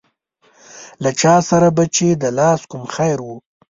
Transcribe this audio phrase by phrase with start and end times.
[1.03, 3.27] له چا سره به چې د لاس کوم خیر و.